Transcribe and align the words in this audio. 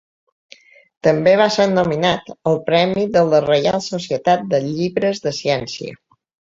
També 1.07 1.33
va 1.41 1.47
ser 1.57 1.67
nominat 1.75 2.33
al 2.53 2.59
Premi 2.71 3.05
de 3.19 3.25
la 3.29 3.45
Reial 3.47 3.87
Societat 3.93 4.51
de 4.53 4.67
Llibres 4.69 5.27
de 5.31 5.39
Ciència. 5.47 6.01